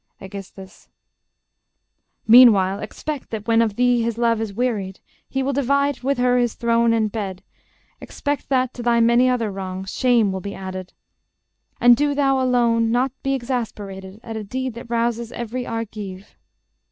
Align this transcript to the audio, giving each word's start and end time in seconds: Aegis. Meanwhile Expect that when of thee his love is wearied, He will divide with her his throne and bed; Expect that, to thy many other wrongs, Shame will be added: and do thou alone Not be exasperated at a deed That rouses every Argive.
Aegis. 0.19 0.89
Meanwhile 2.27 2.79
Expect 2.79 3.29
that 3.29 3.47
when 3.47 3.61
of 3.61 3.75
thee 3.75 4.01
his 4.01 4.17
love 4.17 4.41
is 4.41 4.51
wearied, 4.51 4.99
He 5.29 5.43
will 5.43 5.53
divide 5.53 6.01
with 6.01 6.17
her 6.17 6.39
his 6.39 6.55
throne 6.55 6.91
and 6.91 7.11
bed; 7.11 7.43
Expect 7.99 8.49
that, 8.49 8.73
to 8.73 8.81
thy 8.81 8.99
many 8.99 9.29
other 9.29 9.51
wrongs, 9.51 9.93
Shame 9.95 10.31
will 10.31 10.41
be 10.41 10.55
added: 10.55 10.93
and 11.79 11.95
do 11.95 12.15
thou 12.15 12.41
alone 12.41 12.89
Not 12.89 13.11
be 13.21 13.35
exasperated 13.35 14.19
at 14.23 14.35
a 14.35 14.43
deed 14.43 14.73
That 14.73 14.89
rouses 14.89 15.31
every 15.31 15.67
Argive. 15.67 16.35